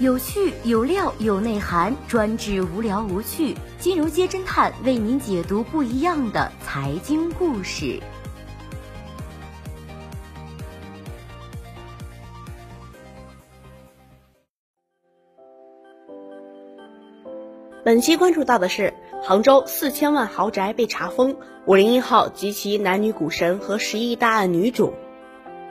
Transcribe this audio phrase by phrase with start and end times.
[0.00, 3.56] 有趣有料有内涵，专治无聊无趣。
[3.80, 8.00] 金融街侦探为您解读不一样的财经故事。
[17.84, 24.94] 本期关注到的是杭州四千万豪宅被查封，五零一号及其男女股神和十亿大案女主。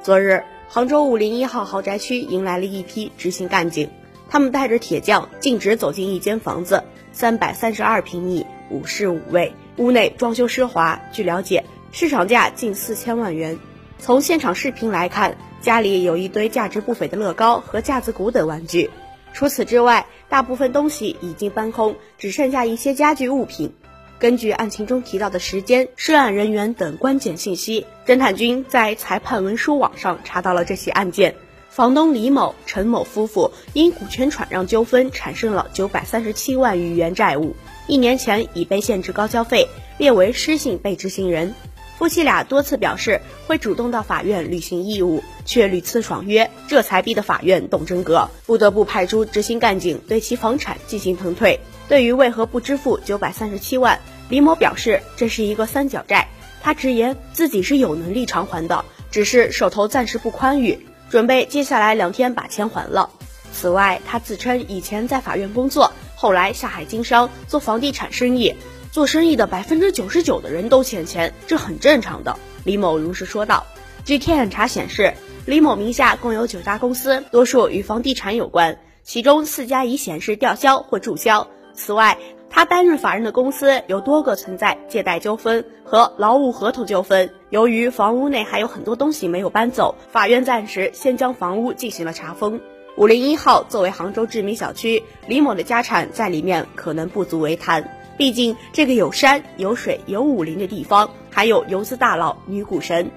[0.00, 3.90] 昨日，杭州五零一号豪宅区迎来了一批执行干警，
[4.32, 6.82] 他们带着铁匠径直走进一间房子，
[7.12, 10.98] 三百三十二平米，五室五卫，屋内装修奢华。
[11.12, 13.58] 据了解，市场价近四千万元。
[13.98, 18.88] 从现场视频来看，家里有一堆价值不菲的乐高和架子鼓等玩具。
[19.34, 23.74] 除此之外，大部分东西已经搬空，只剩下一些家具物品。
[24.18, 31.34] 根据案情中提到的时间、涉案人员等关键信息，侦探君在裁判文书网上查到了这起案件。
[31.72, 41.54] 房东李某、陈某夫妇因股权转让纠纷产生了九百三十七万余元债务，一年前已被限制高消费，列为失信被执行人。
[41.96, 51.58] 夫妻俩多次表示会主动到法院履行义务，却屡次爽约，这才逼得法院动真格，不得不派出执行干警对其房产进行腾退。
[51.88, 56.28] 对于为何不支付九百三十七万，李某表示这是一个三角债，
[56.60, 63.10] 他直言自己是有能力偿还的，只是手头暂时不宽裕，准备接下来两天把钱还了。
[63.52, 68.54] 此外，他自称以前在法院工作，后来下海经商做房地产生意。
[68.90, 72.38] 做生意的百分之九十九的人都欠钱，这很正常的。
[72.64, 73.66] 李某如实说道。
[74.06, 75.12] 据天眼查显示，
[75.44, 81.46] 李某名下共有九家公司，多数与房地产有关，其中四家已显示吊销或注销。
[81.74, 82.16] 此外，
[82.54, 87.30] 他担任法人的公司有多个存在借贷纠纷和劳务合同纠纷。
[87.48, 92.60] 由于房屋内还有很多东西没有搬走，法院暂时先将房屋进行了查封。
[92.98, 97.90] 五零一号作为杭州知名小区，李某的家产在里面可能不足为谈。
[98.18, 103.10] 毕竟，这个有山有水有武林的地方，还有游资大佬女股神。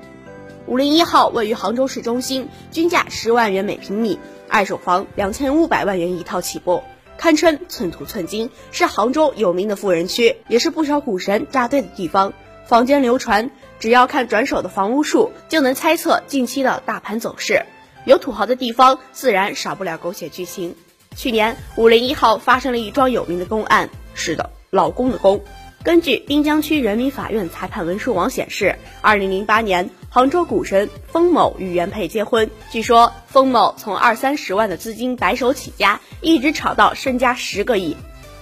[0.66, 4.18] 五零一号位于杭州市中心，均价十万元每平米，
[4.50, 6.82] 二手房两千五百万元一套起步，
[7.18, 12.34] 堪称寸土寸金，是杭州有名的富人区，也是不少股神扎堆的地方。
[12.66, 17.64] 坊间流传，只要看转手的房屋数，就能猜测近期的大盘走势。
[18.06, 20.76] 有土豪的地方，自然少不了狗血剧情。
[21.16, 23.90] 去年，五零一号发生了一桩有名的公案。
[24.14, 24.50] 是的。
[24.72, 25.42] 老公的公，
[25.84, 32.50] 根据滨江区人民法院裁判文书网显示，二零零八年，杭州股神封某与原配结婚。
[32.72, 37.98] 据说，封某从二三十万的资金白手起家，一直炒到身家十个亿。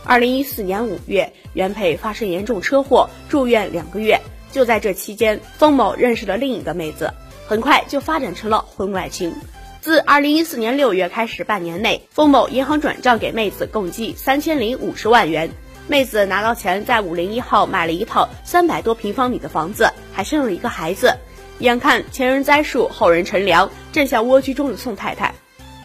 [0.05, 4.21] 二零一四年五月，原配发生严重车祸，住院两个月。
[4.51, 7.11] 就在这期间，封某认识了另一个妹子，
[7.47, 9.33] 很快就发展成了婚外情。
[9.81, 15.49] 自二零一四年六月开始，半年内，封某银行转账给妹子共计三千零五十万元。
[15.87, 21.17] 妹子拿到钱，在五零一号买了一套三百多平方米的房子，还生了一个孩子。
[21.63, 25.33] 眼看前人栽树，后人乘凉，正像蜗居中的宋太太，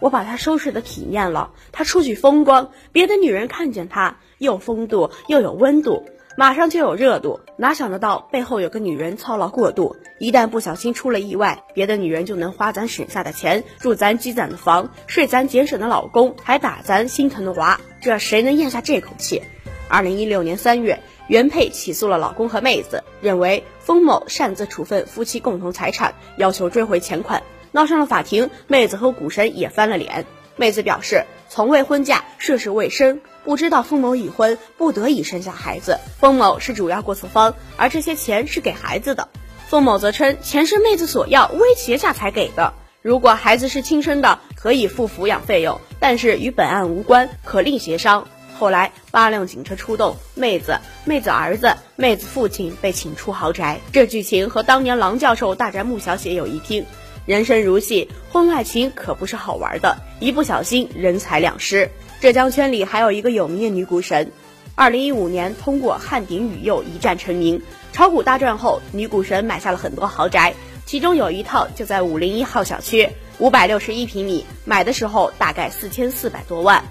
[0.01, 1.51] 我把她收拾的体面了。
[1.71, 6.05] 她出去风光，别的女人看见她又风度又有温度，
[6.37, 7.39] 马上就有热度。
[7.57, 17.81] 哪想得到背后有个女人操劳过度，一旦不小心出了意外，别的女人就能花咱省下的钱，住咱积攒的房，睡咱节省的老公，还打咱心疼的娃。
[18.01, 19.43] 这谁能咽下这口气？
[19.89, 28.51] 二零一六年三月，原配起诉了老公和妹子，认为封某擅自处分夫妻共同财产，要求追回钱款，闹上了法庭。
[28.67, 30.27] 妹子和股神也翻了脸。
[30.57, 36.01] 妹子表示从未婚嫁，涉世未深，不知道封某已婚，不得已生下孩子。
[36.19, 39.29] 封某是主要过错方，而这些钱是给孩子的。
[39.69, 42.73] 封某则称钱是妹子索要，威胁下才给的。
[43.03, 48.27] 如果孩子是亲生的，可以付抚养费用，但是与本案无关，可另协商。
[48.59, 53.79] 后来八辆警车出动，妹子、妹子儿子、妹子父亲被请出豪宅。
[53.93, 56.85] 这剧情和当年郎教授大战穆小姐有一拼。
[57.25, 61.89] 人生如戏，婚外情可不是好玩的，一不小心人财两失。
[62.21, 64.33] 浙江圈里还有一个有名的女股神，
[64.75, 67.63] 二零一五年通过汉鼎宇佑一战成名。
[67.93, 70.55] 炒股大赚后，女股神买下了很多豪宅，
[70.85, 76.83] 其中有一套就在五零一号小区，五百六十一平米，买的时候大概四千四百多万。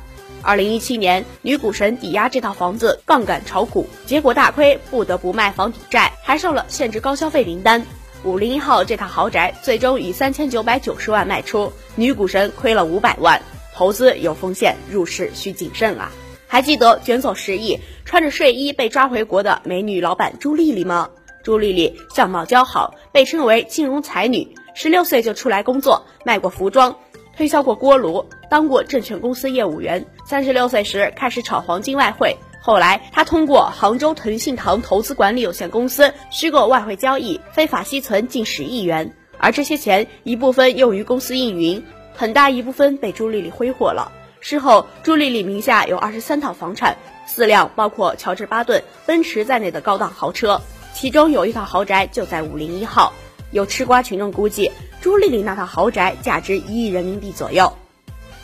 [0.47, 7.85] 二零一七年，女股神抵押这套房子杠杆炒股，结果大亏，不得不卖房抵债，还上了限制高消费名单。
[8.23, 13.41] 五零一号这套豪宅最终以三千九百九十万卖出，女股神亏了五百万。
[13.75, 16.13] 投资有风险，入市需谨慎啊！
[16.47, 21.09] 还记得卷走十亿、穿着睡衣被抓回国的美女老板朱丽丽吗？
[21.43, 26.95] 朱丽丽相貌姣好，被称为金融才女，十六岁就出来工作，卖过服装。
[27.37, 30.03] 推销过锅炉，当过证券公司业务员。
[30.25, 41.85] 三十六岁时开始炒黄金外汇，后来他通过杭州腾信堂投资管理有限公司虚构外汇交易，非法吸存近十亿元，而这些钱一部分用于公司运营，
[42.15, 44.11] 很大一部分被朱丽丽挥霍了。
[44.39, 46.97] 事后，朱丽丽名下有二十三套房产，
[47.27, 50.59] 四辆包括乔治巴顿、奔驰在内的高档豪车，
[50.95, 53.13] 其中有一套豪宅就在五零一号。
[53.51, 54.71] 有吃瓜群众估计。
[55.07, 57.71] 朱丽丽那套豪宅价值一亿人民币左右，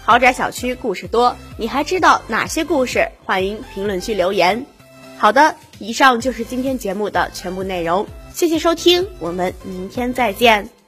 [0.02, 3.10] 豪宅小区故事多，你还知道哪些故事？
[3.26, 4.66] 欢迎评论区留言。
[5.18, 10.83] 好的，以上就是今天节目的全部内容，谢谢收听，我们明天再见。